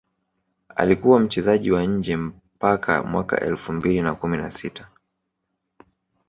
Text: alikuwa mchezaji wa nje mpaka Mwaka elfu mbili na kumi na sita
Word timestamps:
alikuwa 0.75 1.19
mchezaji 1.19 1.71
wa 1.71 1.85
nje 1.85 2.17
mpaka 2.17 3.03
Mwaka 3.03 3.39
elfu 3.39 3.73
mbili 3.73 4.01
na 4.01 4.15
kumi 4.15 4.37
na 4.37 4.51
sita 4.51 4.87